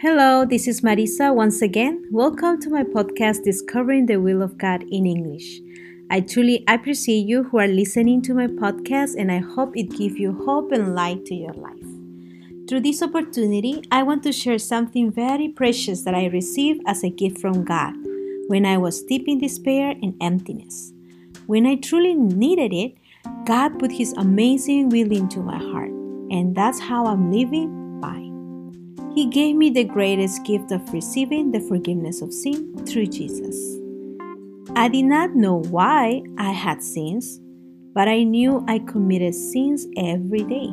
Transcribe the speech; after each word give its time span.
Hello, 0.00 0.44
this 0.44 0.68
is 0.68 0.82
Marisa 0.82 1.34
once 1.34 1.60
again. 1.60 2.06
Welcome 2.12 2.60
to 2.60 2.70
my 2.70 2.84
podcast, 2.84 3.42
Discovering 3.42 4.06
the 4.06 4.18
Will 4.18 4.42
of 4.42 4.56
God 4.56 4.84
in 4.84 5.06
English. 5.06 5.60
I 6.08 6.20
truly 6.20 6.62
appreciate 6.68 7.26
you 7.26 7.42
who 7.42 7.58
are 7.58 7.66
listening 7.66 8.22
to 8.22 8.32
my 8.32 8.46
podcast, 8.46 9.16
and 9.18 9.32
I 9.32 9.38
hope 9.38 9.76
it 9.76 9.90
gives 9.90 10.14
you 10.14 10.44
hope 10.46 10.70
and 10.70 10.94
light 10.94 11.24
to 11.24 11.34
your 11.34 11.52
life. 11.54 11.82
Through 12.68 12.82
this 12.82 13.02
opportunity, 13.02 13.82
I 13.90 14.04
want 14.04 14.22
to 14.22 14.30
share 14.30 14.60
something 14.60 15.10
very 15.10 15.48
precious 15.48 16.02
that 16.02 16.14
I 16.14 16.26
received 16.26 16.80
as 16.86 17.02
a 17.02 17.10
gift 17.10 17.40
from 17.40 17.64
God 17.64 17.94
when 18.46 18.64
I 18.66 18.78
was 18.78 19.02
deep 19.02 19.26
in 19.26 19.40
despair 19.40 19.96
and 20.00 20.14
emptiness. 20.20 20.92
When 21.46 21.66
I 21.66 21.74
truly 21.74 22.14
needed 22.14 22.72
it, 22.72 22.94
God 23.46 23.80
put 23.80 23.90
His 23.90 24.12
amazing 24.12 24.90
will 24.90 25.10
into 25.10 25.40
my 25.40 25.58
heart, 25.58 25.90
and 26.30 26.54
that's 26.54 26.78
how 26.78 27.06
I'm 27.06 27.32
living 27.32 27.87
he 29.18 29.26
gave 29.26 29.56
me 29.56 29.68
the 29.68 29.82
greatest 29.82 30.44
gift 30.44 30.70
of 30.70 30.92
receiving 30.92 31.50
the 31.50 31.58
forgiveness 31.58 32.22
of 32.22 32.32
sin 32.32 32.72
through 32.86 33.06
Jesus. 33.06 33.56
I 34.76 34.86
did 34.86 35.06
not 35.06 35.34
know 35.34 35.56
why 35.70 36.22
I 36.38 36.52
had 36.52 36.80
sins, 36.80 37.40
but 37.94 38.06
I 38.06 38.22
knew 38.22 38.64
I 38.68 38.78
committed 38.78 39.34
sins 39.34 39.88
every 39.96 40.44
day. 40.44 40.70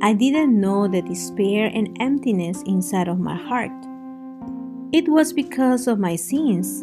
I 0.00 0.14
didn't 0.14 0.58
know 0.58 0.88
the 0.88 1.02
despair 1.02 1.70
and 1.74 1.94
emptiness 2.00 2.62
inside 2.62 3.06
of 3.06 3.20
my 3.20 3.36
heart. 3.36 3.70
It 4.94 5.06
was 5.10 5.34
because 5.34 5.86
of 5.86 5.98
my 5.98 6.16
sins. 6.16 6.82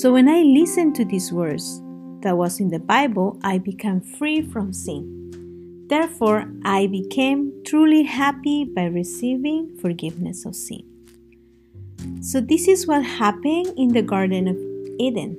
So 0.00 0.12
when 0.12 0.28
I 0.28 0.42
listened 0.42 0.94
to 0.94 1.04
these 1.04 1.32
words 1.32 1.82
that 2.20 2.36
was 2.36 2.60
in 2.60 2.68
the 2.68 2.78
Bible, 2.78 3.36
I 3.42 3.58
became 3.58 4.00
free 4.00 4.42
from 4.42 4.72
sin. 4.72 5.21
Therefore, 5.92 6.50
I 6.64 6.86
became 6.86 7.52
truly 7.66 8.04
happy 8.04 8.64
by 8.64 8.86
receiving 8.86 9.76
forgiveness 9.76 10.46
of 10.46 10.56
sin. 10.56 10.88
So, 12.22 12.40
this 12.40 12.66
is 12.66 12.86
what 12.86 13.04
happened 13.04 13.74
in 13.76 13.92
the 13.92 14.00
Garden 14.00 14.48
of 14.48 14.56
Eden 14.98 15.36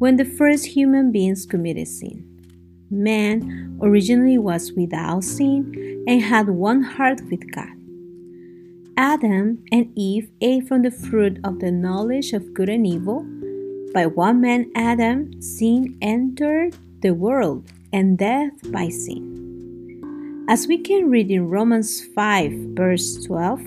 when 0.00 0.16
the 0.16 0.24
first 0.24 0.66
human 0.66 1.12
beings 1.12 1.46
committed 1.46 1.86
sin. 1.86 2.26
Man 2.90 3.78
originally 3.80 4.38
was 4.38 4.72
without 4.72 5.22
sin 5.22 6.02
and 6.08 6.20
had 6.20 6.48
one 6.48 6.82
heart 6.82 7.20
with 7.30 7.46
God. 7.52 7.78
Adam 8.96 9.62
and 9.70 9.92
Eve 9.94 10.32
ate 10.40 10.66
from 10.66 10.82
the 10.82 10.90
fruit 10.90 11.38
of 11.44 11.60
the 11.60 11.70
knowledge 11.70 12.32
of 12.32 12.54
good 12.54 12.68
and 12.68 12.84
evil. 12.84 13.24
By 13.94 14.06
one 14.06 14.40
man, 14.40 14.72
Adam, 14.74 15.40
sin 15.40 15.96
entered 16.02 16.74
the 17.02 17.14
world, 17.14 17.70
and 17.92 18.18
death 18.18 18.52
by 18.72 18.88
sin. 18.88 19.39
As 20.48 20.66
we 20.66 20.78
can 20.78 21.10
read 21.10 21.30
in 21.30 21.48
Romans 21.48 22.02
5, 22.14 22.52
verse 22.74 23.24
12, 23.24 23.60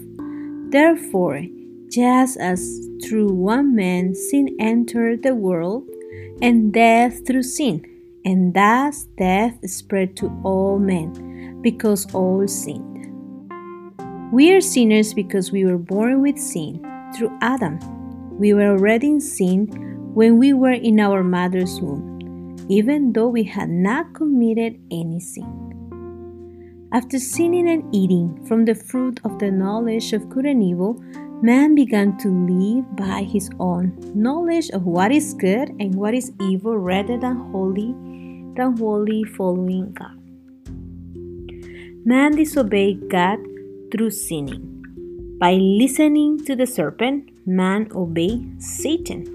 therefore, 0.70 1.44
just 1.90 2.38
as 2.38 2.90
through 3.04 3.32
one 3.32 3.76
man 3.76 4.14
sin 4.16 4.56
entered 4.60 5.24
the 5.24 5.36
world, 5.36 5.88
and 6.42 6.74
death 6.74 7.26
through 7.26 7.44
sin, 7.44 7.86
and 8.26 8.54
thus 8.54 9.06
death 9.18 9.58
spread 9.70 10.18
to 10.18 10.28
all 10.44 10.80
men, 10.80 11.62
because 11.62 12.14
all 12.14 12.46
sinned. 12.48 13.08
We 14.34 14.52
are 14.54 14.62
sinners 14.62 15.14
because 15.14 15.52
we 15.52 15.64
were 15.64 15.78
born 15.78 16.22
with 16.22 16.40
sin 16.40 16.82
through 17.16 17.38
Adam. 17.42 17.80
We 18.38 18.54
were 18.54 18.72
already 18.72 19.08
in 19.08 19.22
sin 19.22 19.68
when 20.14 20.38
we 20.38 20.54
were 20.54 20.72
in 20.72 21.00
our 21.00 21.24
mother's 21.24 21.80
womb, 21.80 22.58
even 22.68 23.14
though 23.14 23.30
we 23.30 23.44
had 23.44 23.70
not 23.70 24.14
committed 24.14 24.82
any 24.92 25.20
sin. 25.20 25.73
After 26.94 27.18
sinning 27.18 27.68
and 27.70 27.84
eating 27.92 28.46
from 28.46 28.66
the 28.66 28.76
fruit 28.76 29.20
of 29.24 29.40
the 29.40 29.50
knowledge 29.50 30.14
of 30.14 30.30
good 30.30 30.46
and 30.46 30.62
evil, 30.62 31.02
man 31.42 31.74
began 31.74 32.16
to 32.20 32.30
live 32.30 32.96
by 32.96 33.24
his 33.24 33.50
own 33.60 33.98
knowledge 34.14 34.70
of 34.70 34.86
what 34.86 35.12
is 35.12 35.34
good 35.34 35.70
and 35.80 35.96
what 35.96 36.14
is 36.14 36.32
evil 36.40 36.78
rather 36.78 37.18
than 37.18 37.36
wholly 37.52 37.96
than 38.58 38.78
wholly 38.78 39.24
following 39.24 39.92
God. 39.94 40.20
Man 42.06 42.36
disobeyed 42.36 43.10
God 43.10 43.40
through 43.92 44.12
sinning. 44.12 44.84
By 45.40 45.54
listening 45.54 46.46
to 46.46 46.56
the 46.56 46.68
serpent, 46.68 47.32
man 47.48 47.90
obeyed 47.96 48.62
Satan. 48.62 49.26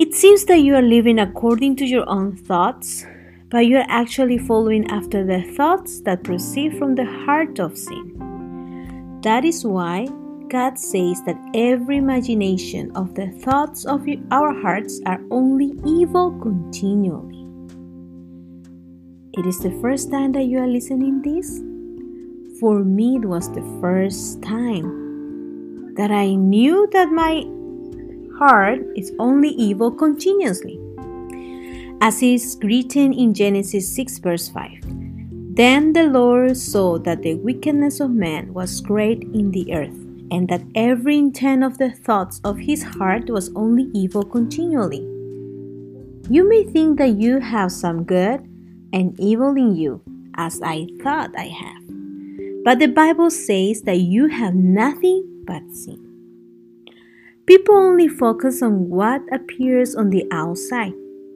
It 0.00 0.16
seems 0.16 0.46
that 0.46 0.62
you 0.62 0.74
are 0.74 0.82
living 0.82 1.20
according 1.20 1.76
to 1.76 1.86
your 1.86 2.08
own 2.10 2.34
thoughts 2.34 3.06
but 3.50 3.66
you 3.66 3.78
are 3.78 3.86
actually 3.88 4.38
following 4.38 4.90
after 4.90 5.24
the 5.24 5.42
thoughts 5.56 6.00
that 6.02 6.22
proceed 6.22 6.76
from 6.78 6.94
the 6.94 7.04
heart 7.04 7.58
of 7.58 7.76
sin. 7.76 9.20
That 9.22 9.44
is 9.44 9.64
why 9.64 10.06
God 10.48 10.78
says 10.78 11.22
that 11.24 11.38
every 11.54 11.96
imagination 11.96 12.92
of 12.94 13.14
the 13.14 13.28
thoughts 13.42 13.84
of 13.84 14.06
our 14.30 14.52
hearts 14.60 15.00
are 15.06 15.20
only 15.30 15.72
evil 15.86 16.38
continually. 16.40 17.46
It 19.32 19.46
is 19.46 19.60
the 19.60 19.76
first 19.80 20.10
time 20.10 20.32
that 20.32 20.44
you 20.44 20.58
are 20.58 20.66
listening 20.66 21.22
this? 21.22 21.62
For 22.60 22.84
me 22.84 23.16
it 23.16 23.24
was 23.24 23.50
the 23.52 23.62
first 23.80 24.42
time 24.42 25.94
that 25.94 26.10
I 26.10 26.34
knew 26.34 26.88
that 26.92 27.10
my 27.10 27.44
heart 28.38 28.80
is 28.96 29.12
only 29.18 29.50
evil 29.50 29.90
continuously 29.90 30.77
as 32.00 32.22
is 32.22 32.58
written 32.62 33.12
in 33.12 33.34
Genesis 33.34 33.94
6, 33.94 34.18
verse 34.18 34.48
5. 34.48 34.98
Then 35.54 35.92
the 35.92 36.04
Lord 36.04 36.56
saw 36.56 36.98
that 37.00 37.22
the 37.22 37.34
wickedness 37.34 37.98
of 37.98 38.10
man 38.10 38.54
was 38.54 38.80
great 38.80 39.22
in 39.34 39.50
the 39.50 39.74
earth, 39.74 39.98
and 40.30 40.48
that 40.48 40.62
every 40.74 41.18
intent 41.18 41.64
of 41.64 41.78
the 41.78 41.90
thoughts 41.90 42.40
of 42.44 42.58
his 42.58 42.82
heart 42.82 43.28
was 43.28 43.50
only 43.56 43.90
evil 43.92 44.22
continually. 44.22 45.02
You 46.30 46.48
may 46.48 46.62
think 46.62 46.98
that 46.98 47.16
you 47.16 47.40
have 47.40 47.72
some 47.72 48.04
good 48.04 48.46
and 48.92 49.18
evil 49.18 49.56
in 49.56 49.74
you, 49.74 50.00
as 50.36 50.60
I 50.62 50.86
thought 51.02 51.30
I 51.36 51.48
have. 51.48 51.82
But 52.64 52.78
the 52.78 52.86
Bible 52.86 53.30
says 53.30 53.82
that 53.82 53.98
you 53.98 54.28
have 54.28 54.54
nothing 54.54 55.42
but 55.44 55.62
sin. 55.72 56.04
People 57.46 57.74
only 57.74 58.08
focus 58.08 58.62
on 58.62 58.90
what 58.90 59.22
appears 59.32 59.96
on 59.96 60.10
the 60.10 60.28
outside 60.30 60.92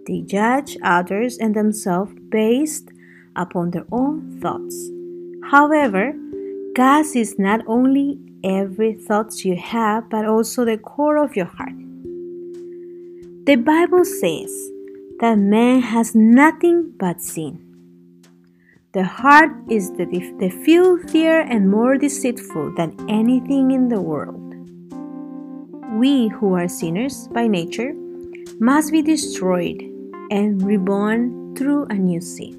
they 0.07 0.21
judge 0.23 0.77
others 0.83 1.39
and 1.39 1.55
themselves 1.55 2.13
based 2.29 2.91
upon 3.37 3.71
their 3.71 3.87
own 3.93 4.41
thoughts. 4.41 4.91
However, 5.51 6.15
God 6.75 7.05
is 7.15 7.39
not 7.39 7.61
only 7.67 8.19
every 8.43 8.95
thought 8.95 9.45
you 9.45 9.57
have, 9.57 10.09
but 10.11 10.25
also 10.25 10.65
the 10.65 10.79
core 10.79 11.19
of 11.19 11.37
your 11.37 11.47
heart. 11.47 11.77
The 13.45 13.57
Bible 13.57 14.05
says 14.05 14.71
that 15.21 15.37
man 15.39 15.83
has 15.83 16.15
nothing 16.15 16.93
but 16.97 17.21
sin. 17.21 17.59
The 18.93 19.05
heart 19.05 19.51
is 19.71 19.91
the, 19.93 20.07
the 20.39 20.51
filthier 20.65 21.41
and 21.41 21.71
more 21.71 21.97
deceitful 21.97 22.75
than 22.77 22.97
anything 23.09 23.71
in 23.71 23.89
the 23.89 24.01
world. 24.01 24.39
We 25.99 26.29
who 26.29 26.55
are 26.55 26.69
sinners 26.69 27.29
by 27.29 27.47
nature 27.47 27.95
must 28.61 28.93
be 28.93 29.03
destroyed 29.03 29.92
and 30.33 30.63
reborn 30.63 31.55
through 31.55 31.85
a 31.91 31.95
new 31.95 32.21
seed. 32.21 32.57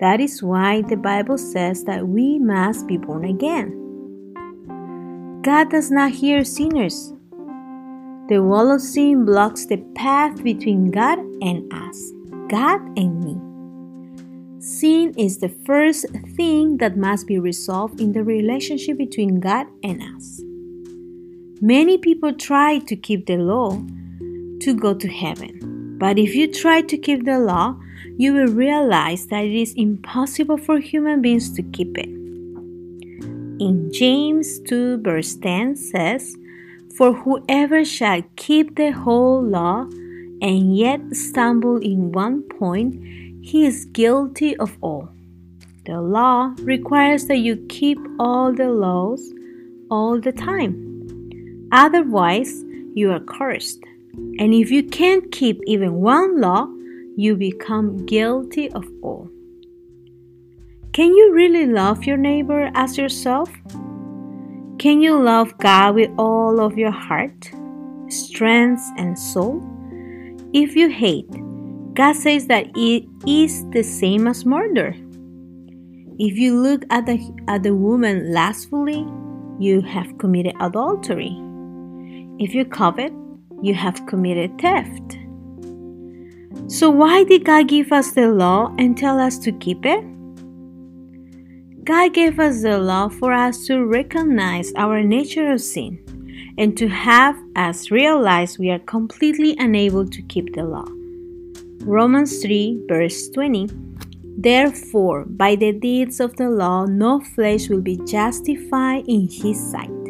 That 0.00 0.20
is 0.20 0.42
why 0.42 0.82
the 0.82 0.96
Bible 0.96 1.38
says 1.38 1.84
that 1.84 2.08
we 2.08 2.40
must 2.40 2.88
be 2.88 2.98
born 2.98 3.24
again. 3.24 3.70
God 5.42 5.70
does 5.70 5.92
not 5.92 6.10
hear 6.10 6.42
sinners. 6.42 7.12
The 8.28 8.42
wall 8.42 8.72
of 8.72 8.80
sin 8.80 9.24
blocks 9.24 9.66
the 9.66 9.76
path 9.94 10.42
between 10.42 10.90
God 10.90 11.20
and 11.40 11.72
us, 11.72 12.10
God 12.48 12.80
and 12.98 13.22
me. 13.22 13.36
Sin 14.58 15.14
is 15.16 15.38
the 15.38 15.54
first 15.64 16.06
thing 16.34 16.78
that 16.78 16.96
must 16.96 17.28
be 17.28 17.38
resolved 17.38 18.00
in 18.00 18.12
the 18.12 18.24
relationship 18.24 18.98
between 18.98 19.38
God 19.38 19.68
and 19.84 20.02
us. 20.16 20.40
Many 21.60 21.98
people 21.98 22.32
try 22.32 22.78
to 22.80 22.96
keep 22.96 23.26
the 23.26 23.36
law 23.36 23.80
to 24.60 24.74
go 24.74 24.94
to 24.94 25.06
heaven. 25.08 25.73
But 26.04 26.18
if 26.18 26.34
you 26.34 26.52
try 26.52 26.82
to 26.82 26.98
keep 26.98 27.24
the 27.24 27.38
law, 27.38 27.80
you 28.18 28.34
will 28.34 28.52
realize 28.52 29.26
that 29.28 29.42
it 29.42 29.54
is 29.54 29.72
impossible 29.72 30.58
for 30.58 30.78
human 30.78 31.22
beings 31.22 31.50
to 31.52 31.62
keep 31.62 31.96
it. 31.96 32.10
In 33.58 33.88
James 33.90 34.60
2, 34.68 34.98
verse 34.98 35.34
10 35.36 35.76
says, 35.76 36.36
For 36.94 37.14
whoever 37.14 37.86
shall 37.86 38.20
keep 38.36 38.76
the 38.76 38.90
whole 38.90 39.42
law 39.42 39.86
and 40.42 40.76
yet 40.76 41.00
stumble 41.16 41.78
in 41.78 42.12
one 42.12 42.42
point, 42.42 43.00
he 43.40 43.64
is 43.64 43.86
guilty 43.86 44.54
of 44.58 44.76
all. 44.82 45.08
The 45.86 46.02
law 46.02 46.54
requires 46.58 47.28
that 47.28 47.38
you 47.38 47.56
keep 47.70 47.96
all 48.18 48.52
the 48.52 48.68
laws 48.68 49.32
all 49.90 50.20
the 50.20 50.32
time. 50.32 51.66
Otherwise, 51.72 52.62
you 52.92 53.10
are 53.10 53.20
cursed. 53.20 53.80
And 54.38 54.54
if 54.54 54.70
you 54.70 54.82
can't 54.82 55.30
keep 55.32 55.60
even 55.66 55.94
one 55.94 56.40
law, 56.40 56.66
you 57.16 57.36
become 57.36 58.04
guilty 58.06 58.70
of 58.72 58.84
all. 59.02 59.30
Can 60.92 61.14
you 61.14 61.32
really 61.32 61.66
love 61.66 62.04
your 62.04 62.16
neighbor 62.16 62.70
as 62.74 62.96
yourself? 62.96 63.50
Can 64.78 65.00
you 65.00 65.20
love 65.20 65.56
God 65.58 65.94
with 65.94 66.10
all 66.18 66.60
of 66.60 66.76
your 66.76 66.90
heart, 66.90 67.50
strength, 68.08 68.82
and 68.96 69.18
soul? 69.18 69.62
If 70.52 70.76
you 70.76 70.88
hate, 70.88 71.30
God 71.94 72.14
says 72.14 72.46
that 72.48 72.66
it 72.76 73.06
is 73.26 73.68
the 73.70 73.82
same 73.82 74.26
as 74.26 74.44
murder. 74.44 74.94
If 76.18 76.36
you 76.36 76.60
look 76.60 76.84
at 76.90 77.06
the, 77.06 77.18
at 77.48 77.62
the 77.62 77.74
woman 77.74 78.32
lustfully, 78.32 79.06
you 79.58 79.80
have 79.80 80.18
committed 80.18 80.54
adultery. 80.60 81.36
If 82.38 82.54
you 82.54 82.64
covet, 82.64 83.12
you 83.64 83.74
have 83.74 84.06
committed 84.06 84.58
theft. 84.60 85.18
So, 86.66 86.90
why 86.90 87.24
did 87.24 87.44
God 87.44 87.68
give 87.68 87.92
us 87.92 88.12
the 88.12 88.28
law 88.28 88.74
and 88.78 88.96
tell 88.96 89.18
us 89.18 89.38
to 89.38 89.52
keep 89.52 89.84
it? 89.84 90.04
God 91.84 92.14
gave 92.14 92.40
us 92.40 92.62
the 92.62 92.78
law 92.78 93.08
for 93.08 93.32
us 93.32 93.66
to 93.66 93.84
recognize 93.84 94.72
our 94.76 95.02
nature 95.02 95.52
of 95.52 95.60
sin 95.60 95.98
and 96.56 96.76
to 96.78 96.88
have 96.88 97.36
us 97.56 97.90
realize 97.90 98.58
we 98.58 98.70
are 98.70 98.78
completely 98.78 99.56
unable 99.58 100.06
to 100.08 100.22
keep 100.22 100.54
the 100.54 100.64
law. 100.64 100.86
Romans 101.84 102.42
3, 102.42 102.86
verse 102.88 103.28
20. 103.30 103.68
Therefore, 104.38 105.24
by 105.26 105.54
the 105.56 105.72
deeds 105.72 106.20
of 106.20 106.36
the 106.36 106.48
law, 106.48 106.86
no 106.86 107.20
flesh 107.20 107.68
will 107.68 107.82
be 107.82 107.98
justified 108.06 109.04
in 109.06 109.28
his 109.28 109.60
sight. 109.70 110.03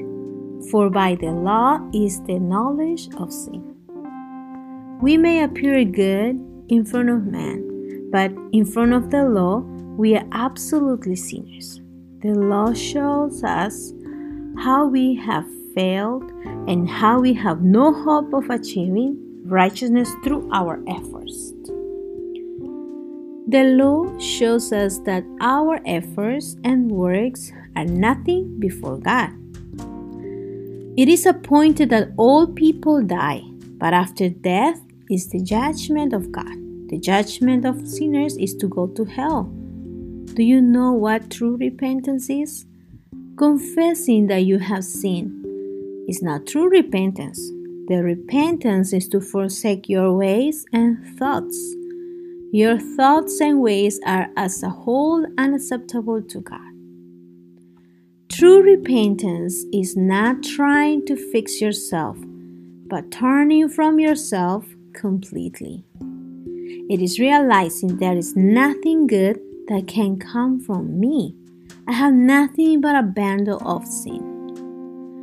For 0.70 0.90
by 0.90 1.14
the 1.14 1.30
law 1.30 1.80
is 1.92 2.20
the 2.22 2.38
knowledge 2.38 3.08
of 3.16 3.32
sin. 3.32 3.74
We 5.00 5.16
may 5.16 5.42
appear 5.42 5.84
good 5.84 6.40
in 6.68 6.84
front 6.84 7.10
of 7.10 7.26
man, 7.26 8.08
but 8.10 8.32
in 8.52 8.64
front 8.64 8.92
of 8.92 9.10
the 9.10 9.24
law, 9.24 9.58
we 9.96 10.16
are 10.16 10.26
absolutely 10.32 11.16
sinners. 11.16 11.80
The 12.20 12.34
law 12.34 12.72
shows 12.72 13.44
us 13.44 13.92
how 14.58 14.86
we 14.86 15.14
have 15.16 15.46
failed 15.74 16.30
and 16.66 16.88
how 16.88 17.20
we 17.20 17.34
have 17.34 17.62
no 17.62 17.92
hope 17.92 18.32
of 18.32 18.48
achieving 18.48 19.18
righteousness 19.44 20.10
through 20.24 20.48
our 20.52 20.82
efforts. 20.88 21.52
The 23.46 23.64
law 23.76 24.18
shows 24.18 24.72
us 24.72 24.98
that 25.00 25.24
our 25.40 25.80
efforts 25.84 26.56
and 26.64 26.90
works 26.90 27.52
are 27.76 27.84
nothing 27.84 28.58
before 28.58 28.96
God. 28.96 29.30
It 30.96 31.08
is 31.08 31.26
appointed 31.26 31.90
that 31.90 32.12
all 32.16 32.46
people 32.46 33.02
die, 33.02 33.42
but 33.78 33.92
after 33.92 34.28
death 34.28 34.80
is 35.10 35.28
the 35.28 35.40
judgment 35.40 36.12
of 36.12 36.30
God. 36.30 36.56
The 36.88 36.98
judgment 36.98 37.64
of 37.64 37.86
sinners 37.86 38.36
is 38.36 38.54
to 38.56 38.68
go 38.68 38.86
to 38.88 39.04
hell. 39.04 39.44
Do 40.34 40.42
you 40.42 40.60
know 40.60 40.92
what 40.92 41.30
true 41.30 41.56
repentance 41.56 42.30
is? 42.30 42.66
Confessing 43.36 44.28
that 44.28 44.44
you 44.44 44.58
have 44.58 44.84
sinned 44.84 45.44
is 46.08 46.22
not 46.22 46.46
true 46.46 46.68
repentance. 46.68 47.38
The 47.88 48.02
repentance 48.02 48.92
is 48.92 49.08
to 49.08 49.20
forsake 49.20 49.88
your 49.88 50.16
ways 50.16 50.64
and 50.72 51.18
thoughts 51.18 51.74
your 52.54 52.78
thoughts 52.78 53.40
and 53.40 53.60
ways 53.60 53.98
are 54.06 54.28
as 54.36 54.62
a 54.62 54.68
whole 54.68 55.26
unacceptable 55.38 56.22
to 56.22 56.40
God. 56.40 56.73
True 58.36 58.62
repentance 58.62 59.64
is 59.72 59.96
not 59.96 60.42
trying 60.42 61.06
to 61.06 61.14
fix 61.14 61.60
yourself, 61.60 62.16
but 62.88 63.12
turning 63.12 63.68
from 63.68 64.00
yourself 64.00 64.66
completely. 64.92 65.84
It 66.90 67.00
is 67.00 67.20
realizing 67.20 67.98
there 67.98 68.16
is 68.16 68.34
nothing 68.34 69.06
good 69.06 69.38
that 69.68 69.86
can 69.86 70.18
come 70.18 70.58
from 70.58 70.98
me. 70.98 71.36
I 71.86 71.92
have 71.92 72.12
nothing 72.12 72.80
but 72.80 72.96
a 72.96 73.04
bundle 73.04 73.62
of 73.64 73.86
sin. 73.86 75.22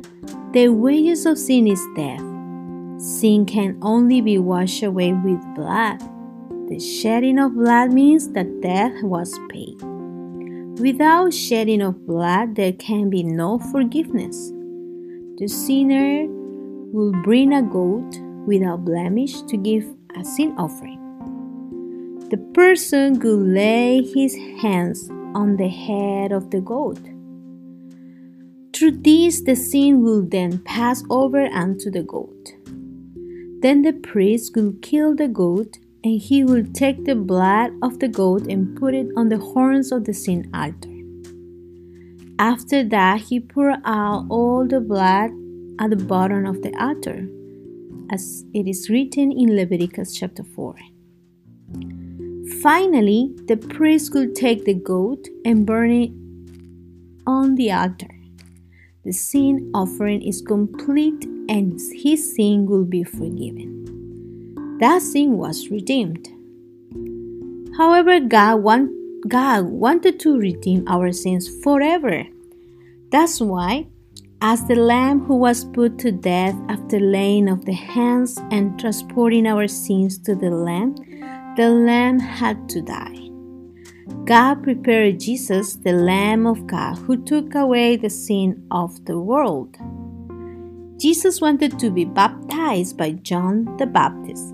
The 0.54 0.68
wages 0.70 1.26
of 1.26 1.36
sin 1.36 1.66
is 1.66 1.86
death. 1.94 2.24
Sin 2.98 3.44
can 3.44 3.78
only 3.82 4.22
be 4.22 4.38
washed 4.38 4.84
away 4.84 5.12
with 5.12 5.54
blood. 5.54 6.00
The 6.70 6.80
shedding 6.80 7.38
of 7.38 7.52
blood 7.52 7.92
means 7.92 8.30
that 8.30 8.62
death 8.62 9.02
was 9.02 9.38
paid. 9.50 9.91
Without 10.78 11.34
shedding 11.34 11.82
of 11.82 12.06
blood, 12.06 12.56
there 12.56 12.72
can 12.72 13.10
be 13.10 13.22
no 13.22 13.58
forgiveness. 13.58 14.50
The 15.36 15.46
sinner 15.46 16.26
will 16.28 17.12
bring 17.22 17.52
a 17.52 17.62
goat 17.62 18.18
without 18.46 18.84
blemish 18.84 19.42
to 19.42 19.58
give 19.58 19.84
a 20.16 20.24
sin 20.24 20.54
offering. 20.56 20.98
The 22.30 22.38
person 22.54 23.18
will 23.18 23.36
lay 23.36 24.02
his 24.02 24.34
hands 24.62 25.10
on 25.34 25.56
the 25.58 25.68
head 25.68 26.32
of 26.32 26.50
the 26.50 26.62
goat. 26.62 27.00
Through 28.72 29.02
this, 29.02 29.42
the 29.42 29.54
sin 29.54 30.02
will 30.02 30.22
then 30.22 30.58
pass 30.60 31.04
over 31.10 31.44
unto 31.44 31.90
the 31.90 32.02
goat. 32.02 32.54
Then 33.60 33.82
the 33.82 33.92
priest 33.92 34.56
will 34.56 34.72
kill 34.80 35.14
the 35.14 35.28
goat 35.28 35.78
and 36.04 36.20
he 36.20 36.44
will 36.44 36.64
take 36.72 37.04
the 37.04 37.14
blood 37.14 37.72
of 37.82 37.98
the 38.00 38.08
goat 38.08 38.46
and 38.48 38.76
put 38.76 38.94
it 38.94 39.06
on 39.16 39.28
the 39.28 39.38
horns 39.38 39.92
of 39.92 40.04
the 40.04 40.12
sin 40.12 40.50
altar. 40.52 40.88
After 42.38 42.82
that, 42.88 43.20
he 43.20 43.38
poured 43.38 43.80
out 43.84 44.26
all 44.28 44.66
the 44.66 44.80
blood 44.80 45.30
at 45.78 45.90
the 45.90 46.04
bottom 46.04 46.44
of 46.44 46.62
the 46.62 46.74
altar, 46.74 47.28
as 48.10 48.44
it 48.52 48.66
is 48.66 48.90
written 48.90 49.30
in 49.30 49.54
Leviticus 49.54 50.14
chapter 50.14 50.42
4. 50.42 50.74
Finally, 52.60 53.34
the 53.46 53.56
priest 53.56 54.12
will 54.12 54.32
take 54.34 54.64
the 54.64 54.74
goat 54.74 55.28
and 55.44 55.64
burn 55.66 55.90
it 55.90 56.10
on 57.26 57.54
the 57.54 57.70
altar. 57.70 58.10
The 59.04 59.12
sin 59.12 59.70
offering 59.74 60.22
is 60.22 60.42
complete 60.42 61.24
and 61.48 61.80
his 61.92 62.34
sin 62.34 62.66
will 62.66 62.84
be 62.84 63.02
forgiven 63.02 63.81
that 64.82 65.00
sin 65.00 65.38
was 65.38 65.68
redeemed. 65.70 66.26
However, 67.76 68.18
God, 68.18 68.56
want, 68.64 68.90
God 69.28 69.66
wanted 69.66 70.18
to 70.20 70.36
redeem 70.36 70.82
our 70.88 71.12
sins 71.12 71.48
forever. 71.62 72.24
That's 73.12 73.40
why, 73.40 73.86
as 74.40 74.66
the 74.66 74.74
Lamb 74.74 75.20
who 75.20 75.36
was 75.36 75.64
put 75.66 76.00
to 76.00 76.10
death 76.10 76.56
after 76.68 76.98
laying 76.98 77.48
of 77.48 77.64
the 77.64 77.74
hands 77.74 78.40
and 78.50 78.76
transporting 78.80 79.46
our 79.46 79.68
sins 79.68 80.18
to 80.18 80.34
the 80.34 80.50
Lamb, 80.50 80.96
the 81.56 81.68
Lamb 81.68 82.18
had 82.18 82.68
to 82.70 82.82
die. 82.82 83.28
God 84.24 84.64
prepared 84.64 85.20
Jesus, 85.20 85.74
the 85.74 85.92
Lamb 85.92 86.44
of 86.44 86.66
God, 86.66 86.98
who 86.98 87.22
took 87.22 87.54
away 87.54 87.94
the 87.94 88.10
sin 88.10 88.66
of 88.72 89.04
the 89.04 89.20
world. 89.20 89.76
Jesus 91.00 91.40
wanted 91.40 91.78
to 91.78 91.88
be 91.92 92.04
baptized 92.04 92.98
by 92.98 93.12
John 93.12 93.76
the 93.76 93.86
Baptist. 93.86 94.52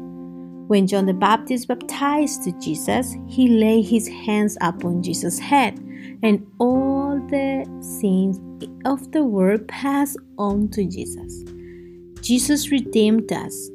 When 0.68 0.86
John 0.86 1.06
the 1.06 1.14
Baptist 1.14 1.66
baptized 1.66 2.46
Jesus, 2.60 3.16
he 3.26 3.48
laid 3.48 3.86
his 3.86 4.06
hands 4.06 4.58
upon 4.60 5.02
Jesus' 5.02 5.38
head, 5.38 5.78
and 6.22 6.46
all 6.58 7.18
the 7.30 7.64
sins 7.80 8.38
of 8.84 9.10
the 9.12 9.24
world 9.24 9.66
passed 9.66 10.18
on 10.36 10.68
to 10.68 10.84
Jesus. 10.84 11.42
Jesus 12.20 12.70
redeemed 12.70 13.32
us 13.32 13.70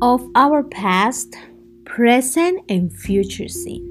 of 0.00 0.26
our 0.34 0.62
past, 0.62 1.36
present, 1.84 2.64
and 2.70 2.90
future 2.90 3.48
sin. 3.48 3.84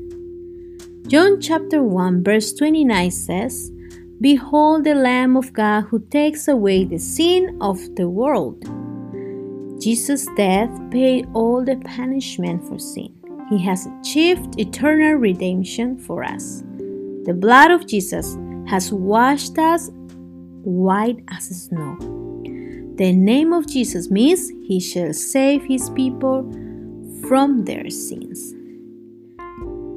John 1.08 1.40
chapter 1.40 1.84
1, 1.84 2.24
verse 2.24 2.52
29 2.54 3.12
says, 3.12 3.72
Behold 4.20 4.86
the 4.86 4.96
Lamb 4.96 5.38
of 5.38 5.54
God 5.54 5.84
who 5.84 6.00
takes 6.00 6.48
away 6.48 6.84
the 6.84 6.98
sin 6.98 7.60
of 7.62 7.78
the 7.96 8.10
world. 8.10 8.66
Jesus' 9.80 10.28
death 10.36 10.70
paid 10.92 11.28
all 11.34 11.64
the 11.64 11.78
punishment 11.78 12.68
for 12.68 12.78
sin. 12.78 13.16
He 13.50 13.58
has 13.64 13.88
achieved 13.88 14.60
eternal 14.60 15.14
redemption 15.14 15.98
for 15.98 16.24
us. 16.24 16.64
The 17.26 17.34
blood 17.34 17.72
of 17.72 17.88
Jesus 17.88 18.38
has 18.68 18.92
washed 18.92 19.58
us 19.58 19.90
white 20.64 21.24
as 21.30 21.46
snow. 21.46 21.98
The 22.96 23.14
name 23.14 23.54
of 23.54 23.68
Jesus 23.68 24.12
means 24.12 24.50
he 24.50 24.80
shall 24.82 25.14
save 25.14 25.64
his 25.64 25.90
people 25.92 26.44
from 27.28 27.64
their 27.64 27.90
sins. 27.90 28.54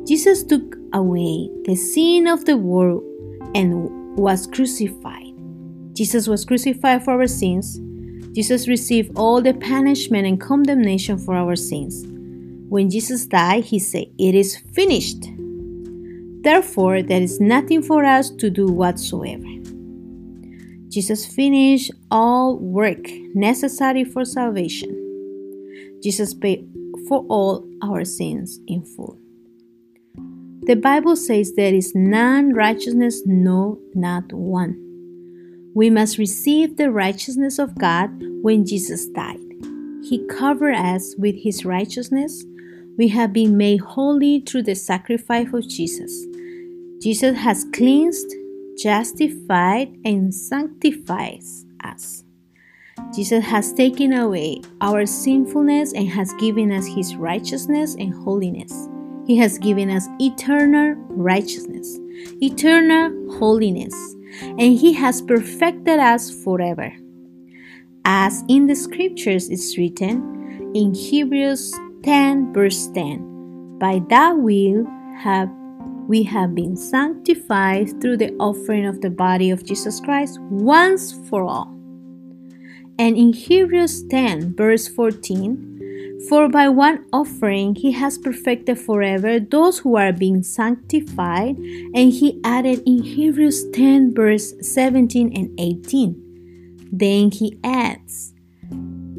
Jesus 0.07 0.45
took 0.45 0.77
away 0.93 1.49
the 1.65 1.75
sin 1.75 2.27
of 2.29 2.45
the 2.45 2.57
world 2.57 3.03
and 3.55 4.17
was 4.17 4.47
crucified. 4.47 5.35
Jesus 5.93 6.29
was 6.29 6.45
crucified 6.45 7.05
for 7.05 7.15
our 7.15 7.27
sins 7.27 7.81
Jesus 8.33 8.67
received 8.67 9.13
all 9.17 9.43
the 9.43 9.53
punishment 9.53 10.27
and 10.27 10.41
condemnation 10.41 11.19
for 11.19 11.35
our 11.35 11.55
sins. 11.55 12.05
When 12.69 12.89
Jesus 12.89 13.27
died, 13.27 13.65
he 13.65 13.79
said, 13.79 14.07
It 14.19 14.35
is 14.35 14.57
finished. 14.73 15.29
Therefore, 16.43 17.03
there 17.03 17.21
is 17.21 17.41
nothing 17.41 17.83
for 17.83 18.05
us 18.05 18.31
to 18.31 18.49
do 18.49 18.67
whatsoever. 18.67 19.45
Jesus 20.89 21.27
finished 21.27 21.91
all 22.11 22.59
work 22.59 23.07
necessary 23.35 24.05
for 24.05 24.25
salvation. 24.25 24.91
Jesus 26.03 26.35
paid 26.35 26.69
for 27.09 27.25
all 27.29 27.69
our 27.83 28.05
sins 28.05 28.61
in 28.67 28.83
full. 28.83 29.19
The 30.65 30.77
Bible 30.77 31.17
says 31.17 31.55
there 31.55 31.75
is 31.75 31.95
none 31.95 32.55
righteousness, 32.55 33.23
no, 33.27 33.79
not 33.95 34.33
one. 34.33 34.92
We 35.75 35.89
must 35.89 36.19
receive 36.19 36.77
the 36.77 36.91
righteousness 36.91 37.59
of 37.59 37.79
God 37.79 38.11
when 38.43 38.67
Jesus 38.67 39.07
died. 39.07 39.41
He 40.03 40.27
covered 40.29 40.75
us 40.75 41.15
with 41.17 41.37
his 41.37 41.65
righteousness. 41.65 42.45
We 42.99 43.09
have 43.09 43.33
been 43.33 43.57
made 43.57 43.81
holy 43.81 44.41
through 44.41 44.65
the 44.65 44.75
sacrifice 44.75 45.49
of 45.53 45.67
Jesus. 45.69 46.27
Jesus 47.01 47.37
has 47.39 47.65
cleansed, 47.73 48.35
justified, 48.79 49.97
and 50.05 50.35
sanctified 50.35 51.43
us. 51.83 52.25
Jesus 53.15 53.45
has 53.45 53.73
taken 53.73 54.13
away 54.13 54.61
our 54.81 55.07
sinfulness 55.07 55.95
and 55.95 56.09
has 56.09 56.33
given 56.35 56.71
us 56.71 56.87
his 56.87 57.17
righteousness 57.17 57.95
and 57.95 58.13
holiness. 58.13 58.89
He 59.27 59.39
has 59.39 59.59
given 59.59 59.89
us 59.89 60.07
eternal 60.21 60.95
righteousness, 61.09 61.99
eternal 62.43 63.39
holiness, 63.39 63.95
and 64.41 64.79
He 64.79 64.93
has 64.95 65.23
perfected 65.23 65.99
us 65.99 66.31
forever. 66.43 66.93
As 68.05 68.43
in 68.49 68.67
the 68.67 68.75
scriptures 68.75 69.49
is 69.49 69.77
written 69.79 70.73
in 70.75 70.95
Hebrews 70.95 71.73
10, 72.03 72.53
verse 72.53 72.89
10 72.89 73.79
By 73.79 74.03
that 74.09 74.37
will 74.37 74.87
have 75.19 75.49
we 76.09 76.23
have 76.25 76.55
been 76.55 76.77
sanctified 76.77 78.01
through 78.01 78.17
the 78.17 78.35
offering 78.41 78.87
of 78.87 79.01
the 79.01 79.11
body 79.11 79.51
of 79.51 79.65
Jesus 79.65 80.01
Christ 80.01 80.41
once 80.51 81.13
for 81.31 81.45
all. 81.45 81.69
And 82.99 83.17
in 83.17 83.33
Hebrews 83.33 84.05
10, 84.09 84.55
verse 84.57 84.89
14, 84.89 85.72
for 86.29 86.49
by 86.49 86.69
one 86.69 87.05
offering 87.13 87.75
he 87.75 87.93
has 87.93 88.19
perfected 88.19 88.79
forever 88.79 89.41
those 89.41 89.79
who 89.79 89.97
are 89.97 90.13
being 90.13 90.43
sanctified. 90.43 91.57
And 91.95 92.13
he 92.13 92.41
added 92.45 92.83
in 92.87 93.03
Hebrews 93.03 93.71
10, 93.71 94.15
verse 94.15 94.55
17 94.61 95.33
and 95.37 95.51
18. 95.59 96.89
Then 96.93 97.31
he 97.31 97.59
adds, 97.65 98.35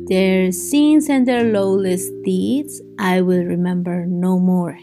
Their 0.07 0.51
sins 0.51 1.09
and 1.09 1.27
their 1.27 1.43
lawless 1.43 2.09
deeds 2.23 2.81
I 2.99 3.21
will 3.21 3.43
remember 3.43 4.05
no 4.05 4.39
more. 4.39 4.77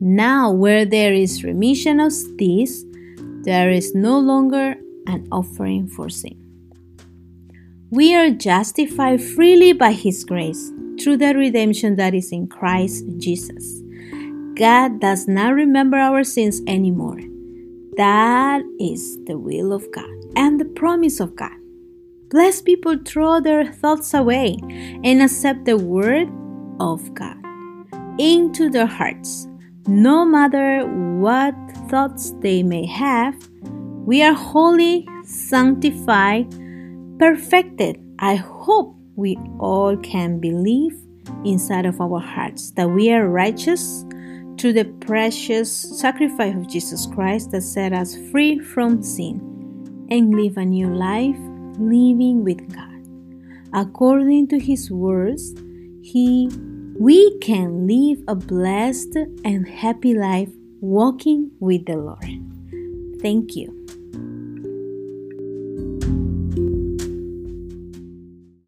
Now, 0.00 0.52
where 0.52 0.84
there 0.84 1.12
is 1.12 1.42
remission 1.42 1.98
of 1.98 2.12
deeds, 2.36 2.84
there 3.42 3.70
is 3.70 3.94
no 3.94 4.18
longer 4.18 4.76
an 5.06 5.26
offering 5.32 5.88
for 5.88 6.08
sin. 6.08 6.36
We 7.90 8.14
are 8.14 8.30
justified 8.30 9.22
freely 9.22 9.72
by 9.72 9.92
His 9.92 10.22
grace 10.24 10.70
through 11.00 11.18
the 11.18 11.34
redemption 11.34 11.96
that 11.96 12.14
is 12.14 12.32
in 12.32 12.48
Christ 12.48 13.04
Jesus. 13.18 13.82
God 14.54 15.00
does 15.00 15.28
not 15.28 15.54
remember 15.54 15.96
our 15.96 16.24
sins 16.24 16.60
anymore. 16.66 17.20
That 17.96 18.62
is 18.80 19.18
the 19.24 19.38
will 19.38 19.72
of 19.72 19.90
God 19.92 20.10
and 20.36 20.60
the 20.60 20.64
promise 20.64 21.20
of 21.20 21.36
God. 21.36 21.52
Blessed 22.30 22.64
people 22.64 22.96
throw 23.04 23.40
their 23.40 23.64
thoughts 23.64 24.12
away 24.12 24.56
and 25.02 25.22
accept 25.22 25.64
the 25.64 25.78
word 25.78 26.28
of 26.80 27.14
God 27.14 27.36
into 28.18 28.68
their 28.68 28.86
hearts. 28.86 29.46
No 29.86 30.24
matter 30.24 30.84
what 31.18 31.54
thoughts 31.88 32.34
they 32.40 32.62
may 32.62 32.84
have, 32.86 33.34
we 34.04 34.22
are 34.22 34.34
holy, 34.34 35.08
sanctified, 35.24 36.50
perfected. 37.18 37.98
I 38.18 38.34
hope 38.34 38.97
we 39.18 39.36
all 39.58 39.96
can 39.96 40.38
believe 40.38 40.96
inside 41.44 41.84
of 41.84 42.00
our 42.00 42.20
hearts 42.20 42.70
that 42.76 42.88
we 42.88 43.12
are 43.12 43.28
righteous 43.28 44.04
through 44.56 44.72
the 44.72 44.84
precious 45.00 45.70
sacrifice 46.00 46.54
of 46.54 46.68
Jesus 46.68 47.06
Christ 47.06 47.50
that 47.50 47.62
set 47.62 47.92
us 47.92 48.16
free 48.30 48.60
from 48.60 49.02
sin 49.02 50.06
and 50.08 50.34
live 50.34 50.56
a 50.56 50.64
new 50.64 50.94
life 50.94 51.36
living 51.78 52.44
with 52.44 52.72
God. 52.72 52.86
According 53.74 54.48
to 54.48 54.58
his 54.58 54.90
words, 54.90 55.52
he 56.00 56.48
we 56.98 57.38
can 57.38 57.86
live 57.86 58.22
a 58.26 58.34
blessed 58.36 59.16
and 59.44 59.68
happy 59.68 60.14
life 60.14 60.50
walking 60.80 61.50
with 61.60 61.86
the 61.86 61.96
Lord. 61.96 63.20
Thank 63.20 63.56
you. 63.56 63.77